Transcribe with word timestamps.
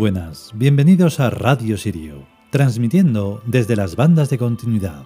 Buenas, 0.00 0.52
bienvenidos 0.54 1.20
a 1.20 1.28
Radio 1.28 1.76
Sirio, 1.76 2.26
transmitiendo 2.48 3.42
desde 3.44 3.76
las 3.76 3.96
bandas 3.96 4.30
de 4.30 4.38
continuidad. 4.38 5.04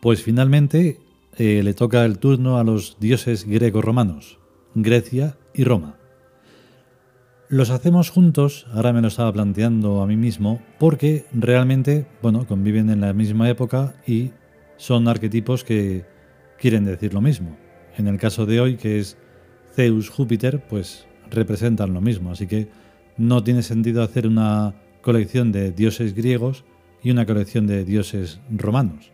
Pues 0.00 0.20
finalmente 0.24 0.98
eh, 1.36 1.62
le 1.62 1.74
toca 1.74 2.04
el 2.04 2.18
turno 2.18 2.58
a 2.58 2.64
los 2.64 2.96
dioses 2.98 3.46
greco-romanos, 3.46 4.40
Grecia 4.74 5.38
y 5.54 5.62
Roma. 5.62 5.96
Los 7.48 7.70
hacemos 7.70 8.10
juntos, 8.10 8.66
ahora 8.72 8.92
me 8.92 9.00
lo 9.00 9.06
estaba 9.06 9.32
planteando 9.32 10.02
a 10.02 10.08
mí 10.08 10.16
mismo, 10.16 10.60
porque 10.80 11.26
realmente, 11.32 12.08
bueno, 12.20 12.48
conviven 12.48 12.90
en 12.90 13.00
la 13.00 13.12
misma 13.12 13.48
época 13.48 13.94
y 14.08 14.32
son 14.76 15.06
arquetipos 15.06 15.62
que 15.62 16.04
quieren 16.58 16.84
decir 16.84 17.14
lo 17.14 17.20
mismo. 17.20 17.56
En 17.96 18.08
el 18.08 18.18
caso 18.18 18.44
de 18.44 18.60
hoy, 18.60 18.76
que 18.76 18.98
es 18.98 19.16
Zeus, 19.78 20.10
Júpiter, 20.10 20.60
pues 20.68 21.06
representan 21.30 21.94
lo 21.94 22.00
mismo, 22.00 22.32
así 22.32 22.48
que 22.48 22.66
no 23.16 23.44
tiene 23.44 23.62
sentido 23.62 24.02
hacer 24.02 24.26
una 24.26 24.74
colección 25.02 25.52
de 25.52 25.70
dioses 25.70 26.14
griegos 26.14 26.64
y 27.00 27.12
una 27.12 27.26
colección 27.26 27.68
de 27.68 27.84
dioses 27.84 28.40
romanos, 28.50 29.12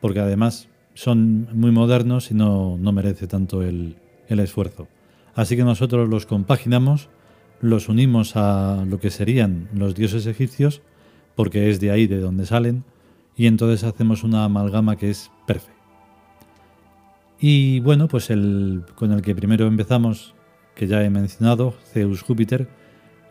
porque 0.00 0.18
además 0.18 0.68
son 0.94 1.46
muy 1.52 1.70
modernos 1.70 2.32
y 2.32 2.34
no, 2.34 2.76
merece 2.78 3.28
tanto 3.28 3.62
el, 3.62 3.94
el 4.26 4.40
esfuerzo. 4.40 4.88
Así 5.36 5.56
que 5.56 5.62
nosotros 5.62 6.08
los 6.08 6.26
compaginamos, 6.26 7.08
los 7.60 7.88
unimos 7.88 8.34
a 8.34 8.84
lo 8.88 8.98
que 8.98 9.10
serían 9.10 9.68
los 9.72 9.94
dioses 9.94 10.26
egipcios, 10.26 10.82
porque 11.36 11.70
es 11.70 11.78
de 11.78 11.92
ahí 11.92 12.08
de 12.08 12.18
donde 12.18 12.44
salen, 12.44 12.82
y 13.36 13.46
entonces 13.46 13.84
hacemos 13.84 14.24
una 14.24 14.42
amalgama 14.42 14.96
que 14.96 15.10
es 15.10 15.30
perfecta. 15.46 15.75
Y 17.38 17.80
bueno, 17.80 18.08
pues 18.08 18.30
el 18.30 18.84
con 18.94 19.12
el 19.12 19.22
que 19.22 19.34
primero 19.34 19.66
empezamos, 19.66 20.34
que 20.74 20.86
ya 20.86 21.04
he 21.04 21.10
mencionado, 21.10 21.74
Zeus 21.92 22.22
Júpiter, 22.22 22.68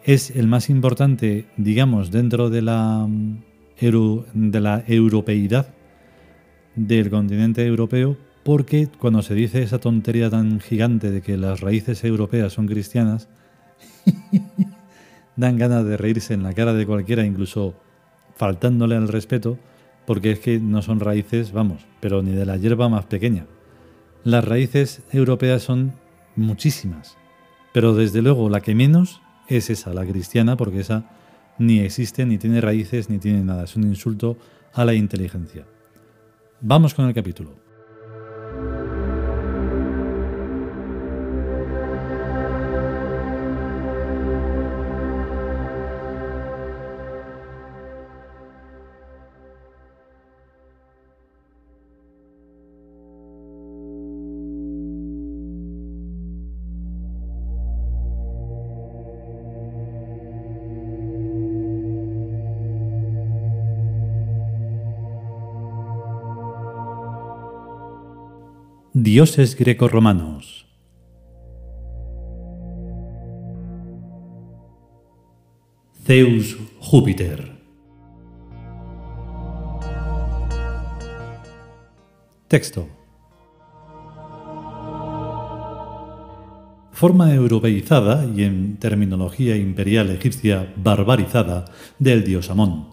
es 0.04 0.30
el 0.32 0.48
más 0.48 0.70
importante, 0.70 1.48
digamos, 1.58 2.12
dentro 2.12 2.50
de 2.50 2.62
la, 2.62 3.08
mm, 3.08 3.44
de 4.34 4.62
la 4.62 4.84
europeidad 4.88 5.74
del 6.76 7.10
continente 7.10 7.66
europeo, 7.66 8.16
porque 8.44 8.88
cuando 9.00 9.24
se 9.24 9.34
dice 9.34 9.64
esa 9.64 9.80
tontería 9.80 10.30
tan 10.30 10.60
gigante 10.60 11.10
de 11.10 11.22
que 11.22 11.38
las 11.38 11.62
raíces 11.62 12.04
europeas 12.04 12.54
son 12.54 12.68
cristianas, 12.68 13.28
dan 15.36 15.58
ganas 15.58 15.86
de 15.86 15.98
reírse 15.98 16.36
en 16.36 16.44
la 16.44 16.54
cara 16.54 16.74
de 16.74 16.86
cualquiera, 16.86 17.26
incluso 17.26 17.74
faltándole 18.36 18.96
al 18.96 19.08
respeto, 19.08 19.58
porque 20.06 20.32
es 20.32 20.40
que 20.40 20.60
no 20.60 20.84
son 20.84 21.00
raíces, 21.00 21.52
vamos, 21.52 21.86
pero 22.00 22.22
ni 22.22 22.32
de 22.32 22.46
la 22.46 22.58
hierba 22.58 22.88
más 22.90 23.06
pequeña. 23.06 23.48
Las 24.26 24.44
raíces 24.44 25.04
europeas 25.12 25.62
son 25.62 25.94
muchísimas, 26.36 27.16
pero 27.74 27.94
desde 27.94 28.24
luego 28.24 28.50
la 28.50 28.60
que 28.60 28.74
menos 28.74 29.22
es 29.48 29.70
esa, 29.70 29.94
la 29.94 30.04
cristiana, 30.04 30.58
porque 30.58 30.80
esa 30.80 31.06
ni 31.60 31.82
existe, 31.82 32.26
ni 32.26 32.40
tiene 32.40 32.60
raíces, 32.60 33.08
ni 33.08 33.20
tiene 33.20 33.44
nada. 33.44 33.66
Es 33.66 33.76
un 33.76 33.84
insulto 33.84 34.36
a 34.74 34.84
la 34.84 34.96
inteligencia. 34.96 35.68
Vamos 36.60 36.96
con 36.96 37.06
el 37.06 37.14
capítulo. 37.14 37.65
Dioses 68.98 69.58
greco-romanos. 69.58 70.66
Zeus 76.06 76.58
Júpiter. 76.80 77.60
Texto. 82.48 82.88
Forma 86.94 87.34
europeizada 87.34 88.26
y 88.34 88.44
en 88.44 88.78
terminología 88.78 89.58
imperial 89.58 90.10
egipcia 90.12 90.74
barbarizada 90.78 91.66
del 92.00 92.24
dios 92.24 92.50
Amón. 92.50 92.88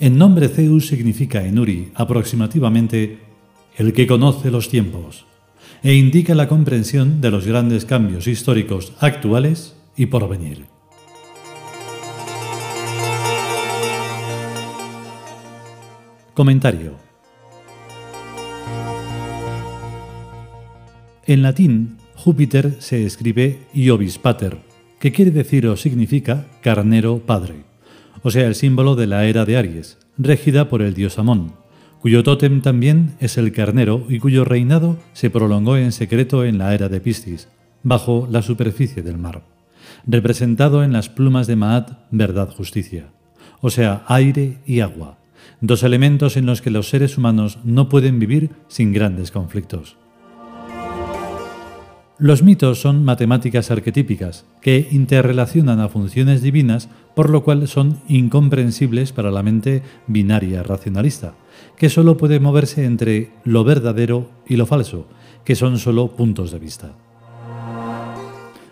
El 0.00 0.18
nombre 0.18 0.48
Zeus 0.48 0.88
significa 0.88 1.46
en 1.46 1.60
Uri 1.60 1.92
aproximadamente 1.94 3.31
el 3.76 3.92
que 3.92 4.06
conoce 4.06 4.50
los 4.50 4.68
tiempos, 4.68 5.26
e 5.82 5.94
indica 5.94 6.34
la 6.34 6.48
comprensión 6.48 7.20
de 7.20 7.30
los 7.30 7.46
grandes 7.46 7.84
cambios 7.84 8.26
históricos 8.26 8.92
actuales 9.00 9.74
y 9.96 10.06
por 10.06 10.28
venir. 10.28 10.66
Comentario. 16.34 16.96
En 21.26 21.42
latín, 21.42 21.98
Júpiter 22.16 22.76
se 22.80 23.04
escribe 23.04 23.60
Iobis 23.74 24.18
Pater, 24.18 24.58
que 24.98 25.12
quiere 25.12 25.30
decir 25.30 25.66
o 25.66 25.76
significa 25.76 26.46
carnero 26.62 27.18
padre, 27.18 27.64
o 28.22 28.30
sea, 28.30 28.46
el 28.46 28.54
símbolo 28.54 28.94
de 28.94 29.06
la 29.06 29.26
era 29.26 29.44
de 29.44 29.56
Aries, 29.56 29.98
regida 30.16 30.68
por 30.68 30.82
el 30.82 30.94
dios 30.94 31.18
Amón, 31.18 31.54
cuyo 32.02 32.24
tótem 32.24 32.62
también 32.62 33.14
es 33.20 33.38
el 33.38 33.52
carnero 33.52 34.06
y 34.08 34.18
cuyo 34.18 34.44
reinado 34.44 34.98
se 35.12 35.30
prolongó 35.30 35.76
en 35.76 35.92
secreto 35.92 36.44
en 36.44 36.58
la 36.58 36.74
era 36.74 36.88
de 36.88 37.00
Piscis, 37.00 37.46
bajo 37.84 38.26
la 38.28 38.42
superficie 38.42 39.04
del 39.04 39.18
mar, 39.18 39.44
representado 40.04 40.82
en 40.82 40.92
las 40.92 41.08
plumas 41.08 41.46
de 41.46 41.54
Maat, 41.54 41.92
verdad, 42.10 42.50
justicia, 42.50 43.12
o 43.60 43.70
sea, 43.70 44.02
aire 44.08 44.58
y 44.66 44.80
agua, 44.80 45.18
dos 45.60 45.84
elementos 45.84 46.36
en 46.36 46.44
los 46.44 46.60
que 46.60 46.70
los 46.70 46.88
seres 46.88 47.16
humanos 47.18 47.60
no 47.62 47.88
pueden 47.88 48.18
vivir 48.18 48.50
sin 48.66 48.92
grandes 48.92 49.30
conflictos. 49.30 49.96
Los 52.18 52.42
mitos 52.42 52.80
son 52.80 53.04
matemáticas 53.04 53.70
arquetípicas 53.70 54.44
que 54.60 54.88
interrelacionan 54.90 55.78
a 55.78 55.88
funciones 55.88 56.42
divinas, 56.42 56.88
por 57.14 57.30
lo 57.30 57.44
cual 57.44 57.68
son 57.68 58.00
incomprensibles 58.08 59.12
para 59.12 59.30
la 59.30 59.44
mente 59.44 59.82
binaria 60.08 60.64
racionalista, 60.64 61.34
que 61.76 61.90
solo 61.90 62.16
puede 62.16 62.40
moverse 62.40 62.84
entre 62.84 63.30
lo 63.44 63.64
verdadero 63.64 64.30
y 64.46 64.56
lo 64.56 64.66
falso, 64.66 65.06
que 65.44 65.56
son 65.56 65.78
solo 65.78 66.08
puntos 66.08 66.50
de 66.52 66.58
vista. 66.58 66.92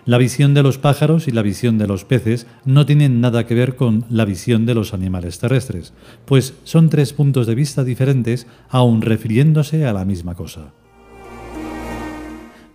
La 0.06 0.18
visión 0.18 0.54
de 0.54 0.62
los 0.62 0.78
pájaros 0.78 1.28
y 1.28 1.30
la 1.30 1.42
visión 1.42 1.78
de 1.78 1.86
los 1.86 2.04
peces 2.04 2.46
no 2.64 2.86
tienen 2.86 3.20
nada 3.20 3.46
que 3.46 3.54
ver 3.54 3.76
con 3.76 4.06
la 4.08 4.24
visión 4.24 4.66
de 4.66 4.74
los 4.74 4.94
animales 4.94 5.38
terrestres, 5.38 5.92
pues 6.24 6.54
son 6.64 6.88
tres 6.88 7.12
puntos 7.12 7.46
de 7.46 7.54
vista 7.54 7.84
diferentes 7.84 8.46
aun 8.70 9.02
refiriéndose 9.02 9.86
a 9.86 9.92
la 9.92 10.04
misma 10.04 10.34
cosa. 10.34 10.72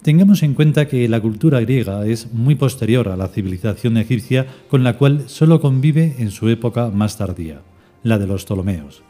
Tengamos 0.06 0.44
en 0.44 0.54
cuenta 0.54 0.88
que 0.88 1.10
la 1.10 1.20
cultura 1.20 1.60
griega 1.62 2.06
es 2.06 2.32
muy 2.32 2.54
posterior 2.54 3.10
a 3.10 3.18
la 3.18 3.28
civilización 3.28 3.98
egipcia 3.98 4.46
con 4.70 4.84
la 4.84 4.98
cual 5.00 5.24
solo 5.28 5.60
convive 5.60 6.18
en 6.20 6.30
su 6.30 6.48
época 6.48 6.92
más 6.92 7.18
tardía, 7.18 7.64
la 8.04 8.20
de 8.20 8.28
los 8.28 8.46
Ptolomeos. 8.46 9.02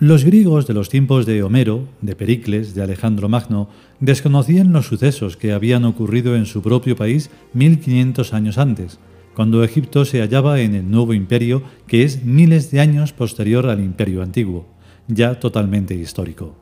Los 0.00 0.24
griegos 0.24 0.68
de 0.68 0.74
los 0.74 0.90
tiempos 0.90 1.26
de 1.26 1.42
Homero, 1.42 1.88
de 2.02 2.14
Pericles, 2.14 2.72
de 2.72 2.82
Alejandro 2.82 3.28
Magno, 3.28 3.68
desconocían 3.98 4.72
los 4.72 4.86
sucesos 4.86 5.36
que 5.36 5.50
habían 5.52 5.84
ocurrido 5.84 6.36
en 6.36 6.46
su 6.46 6.62
propio 6.62 6.94
país 6.94 7.30
1500 7.54 8.32
años 8.32 8.58
antes, 8.58 9.00
cuando 9.34 9.64
Egipto 9.64 10.04
se 10.04 10.20
hallaba 10.20 10.60
en 10.60 10.76
el 10.76 10.88
nuevo 10.88 11.14
imperio 11.14 11.64
que 11.88 12.04
es 12.04 12.22
miles 12.22 12.70
de 12.70 12.78
años 12.78 13.12
posterior 13.12 13.66
al 13.66 13.80
imperio 13.80 14.22
antiguo, 14.22 14.68
ya 15.08 15.40
totalmente 15.40 15.96
histórico. 15.96 16.54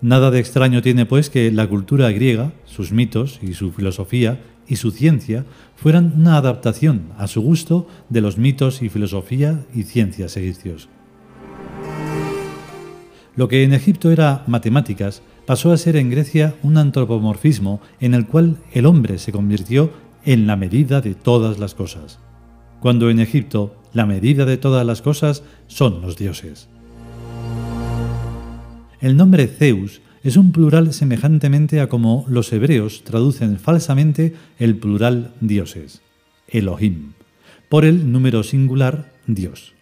Nada 0.00 0.30
de 0.30 0.38
extraño 0.38 0.82
tiene 0.82 1.06
pues 1.06 1.30
que 1.30 1.50
la 1.50 1.66
cultura 1.66 2.12
griega, 2.12 2.52
sus 2.64 2.92
mitos 2.92 3.40
y 3.42 3.54
su 3.54 3.72
filosofía 3.72 4.40
y 4.68 4.76
su 4.76 4.92
ciencia 4.92 5.46
fueran 5.74 6.12
una 6.16 6.36
adaptación 6.36 7.08
a 7.18 7.26
su 7.26 7.40
gusto 7.40 7.88
de 8.08 8.20
los 8.20 8.38
mitos 8.38 8.82
y 8.82 8.88
filosofía 8.88 9.66
y 9.74 9.82
ciencias 9.82 10.36
egipcios. 10.36 10.88
Lo 13.40 13.48
que 13.48 13.64
en 13.64 13.72
Egipto 13.72 14.10
era 14.10 14.44
matemáticas 14.48 15.22
pasó 15.46 15.72
a 15.72 15.78
ser 15.78 15.96
en 15.96 16.10
Grecia 16.10 16.56
un 16.62 16.76
antropomorfismo 16.76 17.80
en 17.98 18.12
el 18.12 18.26
cual 18.26 18.58
el 18.74 18.84
hombre 18.84 19.16
se 19.16 19.32
convirtió 19.32 19.90
en 20.26 20.46
la 20.46 20.56
medida 20.56 21.00
de 21.00 21.14
todas 21.14 21.58
las 21.58 21.74
cosas, 21.74 22.18
cuando 22.80 23.08
en 23.08 23.18
Egipto 23.18 23.74
la 23.94 24.04
medida 24.04 24.44
de 24.44 24.58
todas 24.58 24.84
las 24.84 25.00
cosas 25.00 25.42
son 25.68 26.02
los 26.02 26.18
dioses. 26.18 26.68
El 29.00 29.16
nombre 29.16 29.46
Zeus 29.46 30.02
es 30.22 30.36
un 30.36 30.52
plural 30.52 30.92
semejantemente 30.92 31.80
a 31.80 31.88
como 31.88 32.26
los 32.28 32.52
hebreos 32.52 33.04
traducen 33.04 33.58
falsamente 33.58 34.34
el 34.58 34.76
plural 34.76 35.32
dioses, 35.40 36.02
Elohim, 36.46 37.14
por 37.70 37.86
el 37.86 38.12
número 38.12 38.42
singular 38.42 39.14
Dios. 39.26 39.79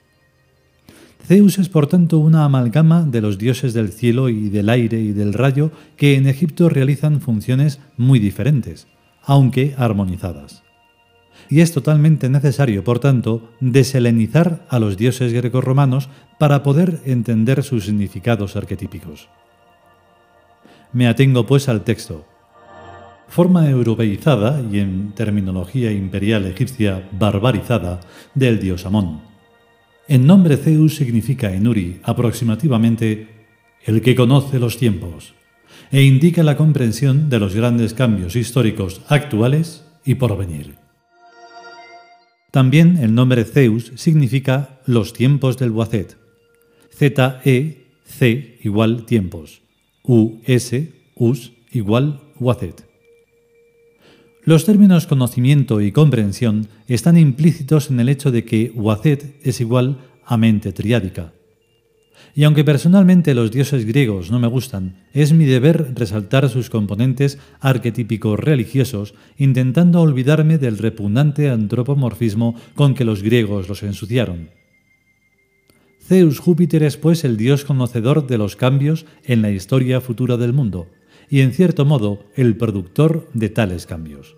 Zeus 1.29 1.59
es 1.59 1.69
por 1.69 1.89
tanto 1.89 2.21
una 2.21 2.47
amalgama 2.47 3.03
de 3.03 3.21
los 3.21 3.37
dioses 3.37 3.75
del 3.75 3.93
cielo 3.93 4.31
y 4.31 4.49
del 4.49 4.71
aire 4.71 4.99
y 4.99 5.13
del 5.13 5.35
rayo 5.35 5.71
que 5.99 6.17
en 6.17 6.27
Egipto 6.27 6.71
realizan 6.71 7.21
funciones 7.21 7.81
muy 7.99 8.19
diferentes, 8.19 8.87
aunque 9.23 9.75
armonizadas. 9.77 10.63
Y 11.51 11.61
es 11.61 11.73
totalmente 11.73 12.31
necesario, 12.31 12.83
por 12.83 12.99
tanto, 12.99 13.51
deselenizar 13.61 14.65
a 14.71 14.79
los 14.79 14.97
dioses 14.97 15.35
grecorromanos 15.35 16.09
para 16.39 16.63
poder 16.63 17.03
entender 17.05 17.63
sus 17.63 17.85
significados 17.85 18.57
arquetípicos. 18.57 19.29
Me 20.95 21.09
atengo 21.09 21.45
pues 21.45 21.69
al 21.69 21.85
texto. 21.85 22.25
Forma 23.29 23.69
europeizada 23.69 24.63
y 24.73 24.79
en 24.79 25.13
terminología 25.13 25.93
imperial 25.93 26.47
egipcia 26.47 27.07
barbarizada 27.13 28.01
del 28.35 28.59
dios 28.61 28.87
Amón 28.87 29.28
el 30.09 30.27
nombre 30.27 30.57
Zeus 30.57 30.97
significa 30.97 31.53
en 31.53 31.69
Uri 31.69 32.01
aproximativamente 32.03 33.29
el 33.85 34.01
que 34.01 34.15
conoce 34.15 34.59
los 34.59 34.79
tiempos 34.79 35.35
e 35.93 36.03
indica 36.03 36.43
la 36.43 36.57
comprensión 36.57 37.29
de 37.29 37.39
los 37.39 37.55
grandes 37.55 37.93
cambios 37.95 38.35
históricos 38.35 39.03
actuales 39.09 39.85
y 40.05 40.15
por 40.15 40.37
venir. 40.37 40.77
También 42.51 42.97
el 42.97 43.15
nombre 43.15 43.45
Zeus 43.45 43.93
significa 43.97 44.81
los 44.87 45.13
tiempos 45.13 45.59
del 45.59 45.71
Boacet. 45.71 46.17
Z-E, 46.91 47.87
C 48.05 48.59
igual 48.63 49.05
tiempos. 49.05 49.61
U-S, 50.03 50.93
Us 51.15 51.53
igual 51.71 52.23
Boacet. 52.39 52.88
Los 54.49 54.65
términos 54.65 55.07
conocimiento 55.07 55.83
y 55.83 55.93
comprensión 55.93 56.69
están 56.87 57.19
implícitos 57.19 57.91
en 57.91 58.01
el 58.01 58.09
hecho 58.09 58.31
de 58.31 58.47
que 58.47 58.73
Wazet 58.75 59.39
es 59.43 59.61
igual 59.61 59.99
a 60.25 60.39
mente 60.39 60.73
triádica. 60.73 61.35
Y 62.35 62.45
aunque 62.45 62.65
personalmente 62.65 63.35
los 63.35 63.51
dioses 63.51 63.85
griegos 63.85 64.31
no 64.31 64.39
me 64.41 64.47
gustan, 64.47 65.05
es 65.13 65.35
mi 65.35 65.45
deber 65.45 65.93
resaltar 65.95 66.49
sus 66.49 66.71
componentes 66.71 67.39
arquetípicos 67.61 68.41
religiosos, 68.41 69.13
intentando 69.37 70.01
olvidarme 70.01 70.57
del 70.57 70.79
repugnante 70.79 71.51
antropomorfismo 71.51 72.55
con 72.75 72.95
que 72.95 73.05
los 73.05 73.23
griegos 73.23 73.69
los 73.69 73.83
ensuciaron. 73.83 74.49
Zeus 76.01 76.39
Júpiter 76.39 76.85
es 76.85 76.97
pues 76.97 77.23
el 77.25 77.37
dios 77.37 77.67
conocedor 77.67 78.27
de 78.27 78.39
los 78.39 78.57
cambios 78.57 79.05
en 79.25 79.43
la 79.43 79.51
historia 79.51 80.01
futura 80.01 80.39
del 80.39 80.55
mundo, 80.55 80.87
y 81.29 81.43
en 81.43 81.53
cierto 81.53 81.85
modo 81.85 82.25
el 82.35 82.57
productor 82.57 83.29
de 83.35 83.51
tales 83.51 83.85
cambios. 83.85 84.38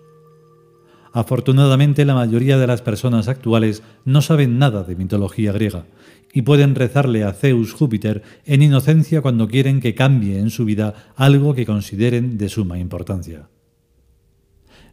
Afortunadamente 1.13 2.05
la 2.05 2.15
mayoría 2.15 2.57
de 2.57 2.67
las 2.67 2.81
personas 2.81 3.27
actuales 3.27 3.83
no 4.05 4.21
saben 4.21 4.57
nada 4.57 4.83
de 4.83 4.95
mitología 4.95 5.51
griega 5.51 5.85
y 6.33 6.43
pueden 6.43 6.75
rezarle 6.75 7.23
a 7.23 7.33
Zeus 7.33 7.73
Júpiter 7.73 8.23
en 8.45 8.61
inocencia 8.61 9.21
cuando 9.21 9.49
quieren 9.49 9.81
que 9.81 9.95
cambie 9.95 10.39
en 10.39 10.49
su 10.49 10.63
vida 10.63 11.11
algo 11.15 11.53
que 11.53 11.65
consideren 11.65 12.37
de 12.37 12.47
suma 12.47 12.79
importancia. 12.79 13.49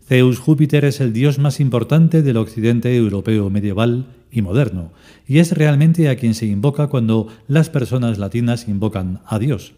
Zeus 0.04 0.38
Júpiter 0.38 0.84
es 0.84 1.00
el 1.00 1.12
dios 1.12 1.38
más 1.38 1.60
importante 1.60 2.22
del 2.22 2.38
occidente 2.38 2.96
europeo 2.96 3.50
medieval 3.50 4.06
y 4.30 4.42
moderno, 4.42 4.92
y 5.26 5.38
es 5.38 5.52
realmente 5.52 6.08
a 6.08 6.16
quien 6.16 6.34
se 6.34 6.46
invoca 6.46 6.88
cuando 6.88 7.28
las 7.46 7.68
personas 7.68 8.18
latinas 8.18 8.68
invocan 8.68 9.20
a 9.26 9.38
Dios, 9.38 9.74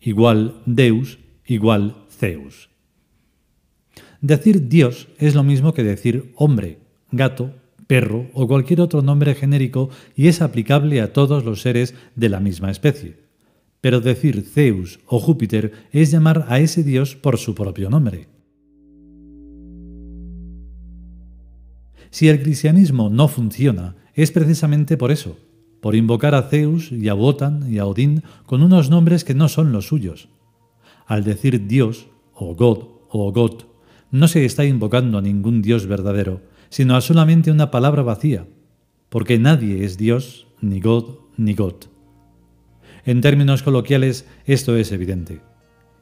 igual 0.00 0.62
Deus, 0.64 1.18
igual 1.46 1.96
Zeus. 2.10 2.73
Decir 4.24 4.68
Dios 4.68 5.08
es 5.18 5.34
lo 5.34 5.42
mismo 5.42 5.74
que 5.74 5.84
decir 5.84 6.32
hombre, 6.36 6.78
gato, 7.12 7.52
perro 7.86 8.30
o 8.32 8.48
cualquier 8.48 8.80
otro 8.80 9.02
nombre 9.02 9.34
genérico 9.34 9.90
y 10.16 10.28
es 10.28 10.40
aplicable 10.40 11.02
a 11.02 11.12
todos 11.12 11.44
los 11.44 11.60
seres 11.60 11.94
de 12.16 12.30
la 12.30 12.40
misma 12.40 12.70
especie. 12.70 13.18
Pero 13.82 14.00
decir 14.00 14.40
Zeus 14.40 14.98
o 15.04 15.18
Júpiter 15.20 15.72
es 15.92 16.10
llamar 16.10 16.46
a 16.48 16.58
ese 16.58 16.82
Dios 16.82 17.16
por 17.16 17.36
su 17.36 17.54
propio 17.54 17.90
nombre. 17.90 18.28
Si 22.08 22.30
el 22.30 22.40
cristianismo 22.40 23.10
no 23.10 23.28
funciona, 23.28 23.94
es 24.14 24.30
precisamente 24.30 24.96
por 24.96 25.12
eso, 25.12 25.36
por 25.82 25.94
invocar 25.94 26.34
a 26.34 26.44
Zeus 26.44 26.90
y 26.92 27.08
a 27.08 27.14
Wotan 27.14 27.70
y 27.70 27.76
a 27.76 27.84
Odín 27.84 28.22
con 28.46 28.62
unos 28.62 28.88
nombres 28.88 29.22
que 29.22 29.34
no 29.34 29.50
son 29.50 29.70
los 29.70 29.86
suyos. 29.86 30.30
Al 31.04 31.24
decir 31.24 31.66
Dios, 31.66 32.06
o 32.32 32.54
God, 32.54 32.84
o 33.10 33.30
God, 33.30 33.73
no 34.14 34.28
se 34.28 34.44
está 34.44 34.64
invocando 34.64 35.18
a 35.18 35.22
ningún 35.22 35.60
Dios 35.60 35.88
verdadero, 35.88 36.40
sino 36.68 36.94
a 36.94 37.00
solamente 37.00 37.50
una 37.50 37.72
palabra 37.72 38.04
vacía, 38.04 38.46
porque 39.08 39.40
nadie 39.40 39.84
es 39.84 39.98
Dios, 39.98 40.46
ni 40.60 40.78
God, 40.78 41.16
ni 41.36 41.54
God. 41.54 41.86
En 43.04 43.20
términos 43.20 43.64
coloquiales, 43.64 44.24
esto 44.46 44.76
es 44.76 44.92
evidente. 44.92 45.40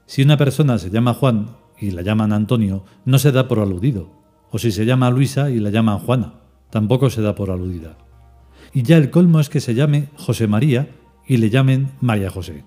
Si 0.05 0.21
una 0.21 0.37
persona 0.37 0.79
se 0.79 0.91
llama 0.91 1.15
Juan 1.15 1.57
y 1.81 1.93
la 1.93 2.03
llaman 2.03 2.35
Antonio, 2.35 2.85
no 3.07 3.19
se 3.19 3.33
da 3.33 3.49
por 3.49 3.61
aludido, 3.61 4.13
o 4.51 4.59
si 4.59 4.73
se 4.73 4.85
llama 4.85 5.11
Luisa 5.11 5.49
y 5.49 5.59
la 5.59 5.71
llaman 5.71 5.99
Juana, 5.99 6.35
tampoco 6.69 7.09
se 7.09 7.23
da 7.23 7.35
por 7.35 7.51
aludida. 7.51 7.97
Y 8.75 8.83
ya 8.83 8.99
el 8.99 9.09
colmo 9.09 9.41
es 9.41 9.49
que 9.49 9.63
se 9.63 9.75
llame 9.75 10.11
José 10.17 10.47
María 10.49 10.91
y 11.27 11.39
le 11.39 11.49
llamen 11.49 11.93
María 12.03 12.29
José. 12.29 12.63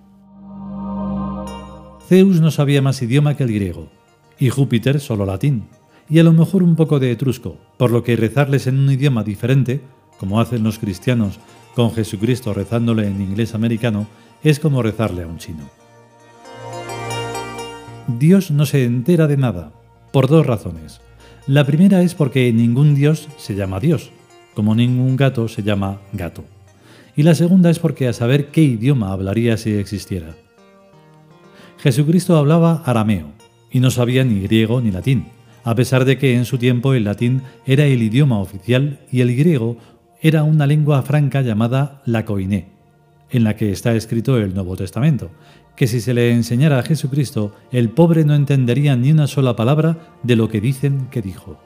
Zeus 2.07 2.41
no 2.41 2.49
sabía 2.49 2.81
más 2.81 2.99
idioma 3.03 3.37
que 3.37 3.43
el 3.43 3.53
griego, 3.53 3.91
y 4.39 4.49
Júpiter 4.49 4.99
solo 4.99 5.25
latín, 5.25 5.65
y 6.09 6.19
a 6.19 6.23
lo 6.23 6.33
mejor 6.33 6.63
un 6.63 6.75
poco 6.75 6.99
de 6.99 7.11
etrusco, 7.11 7.57
por 7.77 7.91
lo 7.91 8.03
que 8.03 8.15
rezarles 8.15 8.67
en 8.67 8.77
un 8.77 8.91
idioma 8.91 9.23
diferente, 9.23 9.81
como 10.19 10.39
hacen 10.39 10.63
los 10.63 10.79
cristianos 10.79 11.39
con 11.75 11.91
Jesucristo 11.91 12.53
rezándole 12.53 13.07
en 13.07 13.21
inglés 13.21 13.53
americano, 13.53 14.07
es 14.43 14.59
como 14.59 14.81
rezarle 14.81 15.23
a 15.23 15.27
un 15.27 15.37
chino. 15.37 15.69
Dios 18.07 18.51
no 18.51 18.65
se 18.65 18.85
entera 18.85 19.27
de 19.27 19.37
nada, 19.37 19.71
por 20.11 20.27
dos 20.27 20.45
razones. 20.45 21.01
La 21.47 21.65
primera 21.65 22.01
es 22.01 22.15
porque 22.15 22.51
ningún 22.53 22.95
Dios 22.95 23.27
se 23.37 23.55
llama 23.55 23.79
Dios, 23.79 24.11
como 24.53 24.75
ningún 24.75 25.17
gato 25.17 25.47
se 25.47 25.63
llama 25.63 25.99
gato. 26.13 26.45
Y 27.15 27.23
la 27.23 27.35
segunda 27.35 27.69
es 27.69 27.79
porque 27.79 28.07
a 28.07 28.13
saber 28.13 28.47
qué 28.51 28.61
idioma 28.61 29.11
hablaría 29.11 29.57
si 29.57 29.73
existiera. 29.73 30.35
Jesucristo 31.77 32.37
hablaba 32.37 32.83
arameo, 32.85 33.31
y 33.75 33.81
no 33.81 33.91
sabía 33.91 34.23
ni 34.23 34.39
griego 34.39 34.79
ni 34.79 34.89
latín, 34.89 35.25
a 35.65 35.75
pesar 35.75 36.05
de 36.05 36.17
que 36.17 36.33
en 36.33 36.45
su 36.45 36.57
tiempo 36.57 36.93
el 36.93 37.03
latín 37.03 37.41
era 37.65 37.83
el 37.83 38.01
idioma 38.01 38.39
oficial 38.39 39.01
y 39.11 39.19
el 39.19 39.35
griego 39.35 39.75
era 40.21 40.43
una 40.43 40.65
lengua 40.65 41.01
franca 41.01 41.41
llamada 41.41 42.01
la 42.05 42.23
koiné, 42.23 42.69
en 43.29 43.43
la 43.43 43.57
que 43.57 43.73
está 43.73 43.93
escrito 43.93 44.37
el 44.37 44.53
Nuevo 44.53 44.77
Testamento, 44.77 45.29
que 45.75 45.87
si 45.87 45.99
se 45.99 46.13
le 46.13 46.31
enseñara 46.31 46.79
a 46.79 46.83
Jesucristo, 46.83 47.53
el 47.69 47.89
pobre 47.89 48.23
no 48.23 48.33
entendería 48.33 48.95
ni 48.95 49.11
una 49.11 49.27
sola 49.27 49.57
palabra 49.57 50.15
de 50.23 50.37
lo 50.37 50.47
que 50.47 50.61
dicen 50.61 51.07
que 51.11 51.21
dijo. 51.21 51.59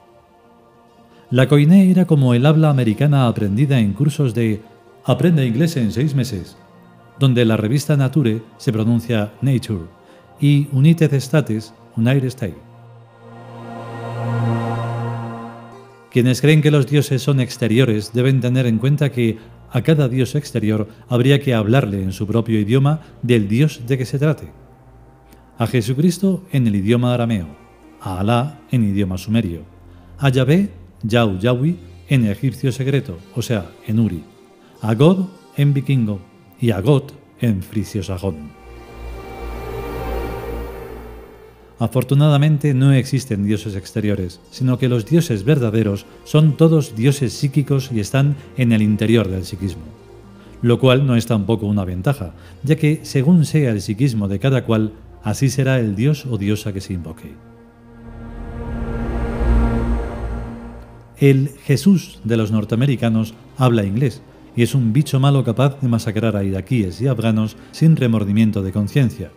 La 1.30 1.46
koiné 1.46 1.92
era 1.92 2.06
como 2.06 2.34
el 2.34 2.44
habla 2.44 2.70
americana 2.70 3.28
aprendida 3.28 3.78
en 3.78 3.92
cursos 3.92 4.34
de 4.34 4.62
Aprende 5.04 5.46
inglés 5.46 5.76
en 5.76 5.92
seis 5.92 6.16
meses, 6.16 6.56
donde 7.20 7.44
la 7.44 7.56
revista 7.56 7.96
Nature 7.96 8.42
se 8.56 8.72
pronuncia 8.72 9.32
Nature 9.42 9.84
y 10.40 10.66
United 10.72 11.14
States 11.14 11.72
quienes 16.10 16.40
creen 16.40 16.60
que 16.60 16.70
los 16.70 16.86
dioses 16.86 17.22
son 17.22 17.40
exteriores 17.40 18.12
deben 18.12 18.40
tener 18.40 18.66
en 18.66 18.78
cuenta 18.78 19.12
que 19.12 19.38
a 19.70 19.82
cada 19.82 20.08
dios 20.08 20.34
exterior 20.34 20.88
habría 21.08 21.40
que 21.40 21.54
hablarle 21.54 22.02
en 22.02 22.12
su 22.12 22.26
propio 22.26 22.58
idioma 22.58 23.00
del 23.22 23.48
dios 23.48 23.82
de 23.86 23.96
que 23.96 24.04
se 24.04 24.18
trate. 24.18 24.48
A 25.58 25.66
Jesucristo 25.66 26.44
en 26.50 26.66
el 26.66 26.74
idioma 26.74 27.14
arameo, 27.14 27.46
a 28.00 28.18
Alá 28.18 28.60
en 28.72 28.84
idioma 28.84 29.18
sumerio, 29.18 29.62
a 30.18 30.28
Yahvé, 30.30 30.70
Yau 31.02 31.38
Yahui 31.38 31.78
en 32.08 32.26
egipcio 32.26 32.72
secreto, 32.72 33.18
o 33.36 33.42
sea, 33.42 33.70
en 33.86 34.00
Uri, 34.00 34.24
a 34.82 34.94
God 34.94 35.26
en 35.56 35.72
vikingo 35.72 36.20
y 36.60 36.72
a 36.72 36.80
God 36.80 37.12
en 37.40 37.62
frisio 37.62 38.02
sajón. 38.02 38.59
Afortunadamente 41.80 42.74
no 42.74 42.92
existen 42.92 43.46
dioses 43.46 43.74
exteriores, 43.74 44.38
sino 44.50 44.78
que 44.78 44.90
los 44.90 45.06
dioses 45.06 45.44
verdaderos 45.44 46.04
son 46.24 46.58
todos 46.58 46.94
dioses 46.94 47.32
psíquicos 47.32 47.90
y 47.90 48.00
están 48.00 48.36
en 48.58 48.72
el 48.72 48.82
interior 48.82 49.28
del 49.28 49.46
psiquismo. 49.46 49.84
Lo 50.60 50.78
cual 50.78 51.06
no 51.06 51.16
es 51.16 51.24
tampoco 51.24 51.64
una 51.64 51.86
ventaja, 51.86 52.34
ya 52.62 52.76
que 52.76 53.00
según 53.02 53.46
sea 53.46 53.70
el 53.70 53.80
psiquismo 53.80 54.28
de 54.28 54.38
cada 54.38 54.66
cual, 54.66 54.92
así 55.22 55.48
será 55.48 55.80
el 55.80 55.96
dios 55.96 56.26
o 56.26 56.36
diosa 56.36 56.74
que 56.74 56.82
se 56.82 56.92
invoque. 56.92 57.32
El 61.18 61.48
Jesús 61.64 62.20
de 62.24 62.36
los 62.36 62.50
norteamericanos 62.50 63.32
habla 63.56 63.84
inglés 63.84 64.20
y 64.54 64.64
es 64.64 64.74
un 64.74 64.92
bicho 64.92 65.18
malo 65.18 65.44
capaz 65.44 65.80
de 65.80 65.88
masacrar 65.88 66.36
a 66.36 66.44
iraquíes 66.44 67.00
y 67.00 67.06
afganos 67.06 67.56
sin 67.72 67.96
remordimiento 67.96 68.62
de 68.62 68.72
conciencia 68.72 69.30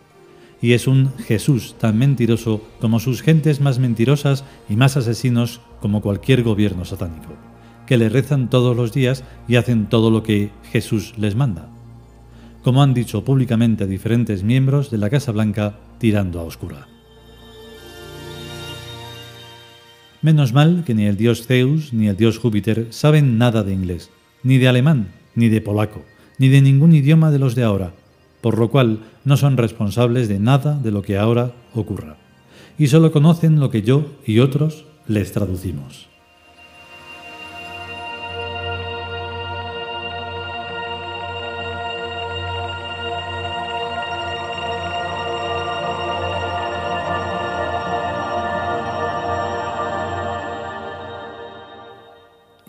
y 0.64 0.72
es 0.72 0.86
un 0.86 1.12
Jesús 1.18 1.74
tan 1.78 1.98
mentiroso 1.98 2.62
como 2.80 2.98
sus 2.98 3.20
gentes 3.20 3.60
más 3.60 3.78
mentirosas 3.78 4.46
y 4.66 4.76
más 4.76 4.96
asesinos 4.96 5.60
como 5.78 6.00
cualquier 6.00 6.42
gobierno 6.42 6.86
satánico, 6.86 7.34
que 7.86 7.98
le 7.98 8.08
rezan 8.08 8.48
todos 8.48 8.74
los 8.74 8.90
días 8.90 9.24
y 9.46 9.56
hacen 9.56 9.90
todo 9.90 10.10
lo 10.10 10.22
que 10.22 10.52
Jesús 10.72 11.12
les 11.18 11.36
manda, 11.36 11.68
como 12.62 12.82
han 12.82 12.94
dicho 12.94 13.26
públicamente 13.26 13.86
diferentes 13.86 14.42
miembros 14.42 14.90
de 14.90 14.96
la 14.96 15.10
Casa 15.10 15.32
Blanca 15.32 15.80
tirando 15.98 16.40
a 16.40 16.44
oscura. 16.44 16.88
Menos 20.22 20.54
mal 20.54 20.82
que 20.86 20.94
ni 20.94 21.04
el 21.04 21.18
dios 21.18 21.46
Zeus 21.46 21.92
ni 21.92 22.08
el 22.08 22.16
dios 22.16 22.38
Júpiter 22.38 22.86
saben 22.88 23.36
nada 23.36 23.64
de 23.64 23.74
inglés, 23.74 24.08
ni 24.42 24.56
de 24.56 24.68
alemán, 24.68 25.08
ni 25.34 25.50
de 25.50 25.60
polaco, 25.60 26.06
ni 26.38 26.48
de 26.48 26.62
ningún 26.62 26.94
idioma 26.94 27.30
de 27.30 27.38
los 27.38 27.54
de 27.54 27.64
ahora, 27.64 27.92
por 28.44 28.58
lo 28.58 28.68
cual 28.68 28.98
no 29.24 29.38
son 29.38 29.56
responsables 29.56 30.28
de 30.28 30.38
nada 30.38 30.78
de 30.78 30.90
lo 30.90 31.00
que 31.00 31.16
ahora 31.16 31.52
ocurra, 31.74 32.18
y 32.76 32.88
solo 32.88 33.10
conocen 33.10 33.58
lo 33.58 33.70
que 33.70 33.80
yo 33.80 34.04
y 34.26 34.40
otros 34.40 34.84
les 35.06 35.32
traducimos. 35.32 36.10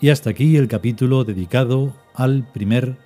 Y 0.00 0.08
hasta 0.08 0.30
aquí 0.30 0.56
el 0.56 0.68
capítulo 0.68 1.24
dedicado 1.24 1.92
al 2.14 2.50
primer 2.50 2.96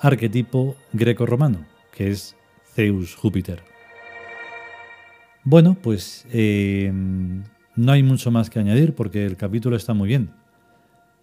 arquetipo 0.00 0.74
greco-romano, 0.94 1.66
que 1.98 2.12
es 2.12 2.36
Zeus 2.74 3.16
Júpiter. 3.16 3.60
Bueno, 5.42 5.76
pues 5.82 6.26
eh, 6.32 6.92
no 7.74 7.92
hay 7.92 8.04
mucho 8.04 8.30
más 8.30 8.50
que 8.50 8.60
añadir 8.60 8.94
porque 8.94 9.26
el 9.26 9.36
capítulo 9.36 9.74
está 9.74 9.94
muy 9.94 10.06
bien. 10.06 10.30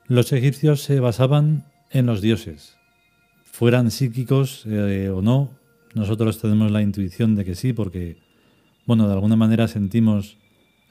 Los 0.07 0.33
egipcios 0.33 0.81
se 0.81 0.99
basaban 0.99 1.65
en 1.91 2.05
los 2.05 2.21
dioses, 2.21 2.75
fueran 3.45 3.89
psíquicos 3.89 4.65
eh, 4.65 5.09
o 5.09 5.21
no, 5.21 5.51
nosotros 5.93 6.41
tenemos 6.41 6.69
la 6.71 6.81
intuición 6.81 7.35
de 7.35 7.45
que 7.45 7.55
sí, 7.55 7.71
porque, 7.71 8.17
bueno, 8.85 9.07
de 9.07 9.13
alguna 9.13 9.37
manera 9.37 9.69
sentimos 9.69 10.37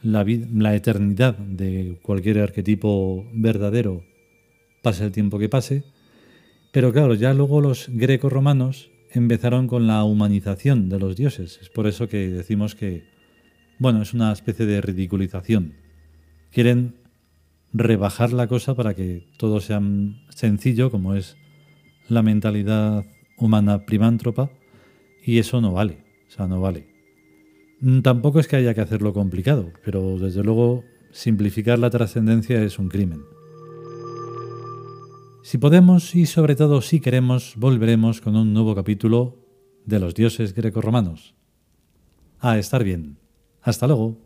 la, 0.03 0.25
la 0.55 0.75
eternidad 0.75 1.37
de 1.37 1.99
cualquier 2.01 2.39
arquetipo 2.39 3.27
verdadero, 3.35 4.03
pase 4.83 5.05
el 5.05 5.13
tiempo 5.13 5.39
que 5.39 5.51
pase. 5.51 5.85
Pero 6.73 6.91
claro, 6.91 7.13
ya 7.15 7.35
luego 7.35 7.61
los 7.61 7.91
greco-romanos 7.91 8.91
empezaron 9.15 9.69
con 9.69 9.87
la 9.87 10.05
humanización 10.05 10.89
de 10.89 10.99
los 10.99 11.17
dioses. 11.17 11.59
Es 11.63 11.69
por 11.69 11.87
eso 11.87 12.09
que 12.09 12.29
decimos 12.29 12.75
que, 12.75 13.05
bueno, 13.79 14.03
es 14.03 14.13
una 14.13 14.33
especie 14.33 14.67
de 14.67 14.81
ridiculización. 14.81 15.75
Quieren 16.51 16.97
rebajar 17.73 18.33
la 18.33 18.47
cosa 18.47 18.75
para 18.75 18.95
que 18.95 19.27
todo 19.39 19.61
sea 19.61 19.81
sencillo, 20.31 20.91
como 20.91 21.15
es 21.15 21.37
la 22.09 22.23
mentalidad 22.23 23.05
humana 23.37 23.87
primántropa, 23.87 24.51
y 25.25 25.39
eso 25.39 25.61
no 25.61 25.73
vale, 25.73 26.05
o 26.29 26.31
sea, 26.31 26.47
no 26.47 26.61
vale. 26.61 26.87
Mm, 27.81 28.01
tampoco 28.01 28.41
es 28.41 28.49
que 28.49 28.57
haya 28.57 28.75
que 28.75 28.81
hacerlo 28.81 29.13
complicado, 29.13 29.73
pero 29.85 30.19
desde 30.19 30.43
luego 30.43 30.85
simplificar 31.13 31.79
la 31.79 31.91
trascendencia 31.91 32.63
es 32.63 32.79
un 32.79 32.89
crimen. 32.89 33.23
Si 35.45 35.59
podemos 35.59 36.15
y 36.15 36.25
sobre 36.25 36.57
todo 36.57 36.81
si 36.81 37.01
queremos, 37.01 37.53
volveremos 37.59 38.23
con 38.23 38.35
un 38.35 38.55
nuevo 38.55 38.75
capítulo 38.75 39.37
de 39.85 40.01
los 40.01 40.15
dioses 40.15 40.55
grecorromanos. 40.55 41.35
A 42.41 42.57
estar 42.57 42.83
bien. 42.83 43.19
Hasta 43.61 43.87
luego. 43.87 44.17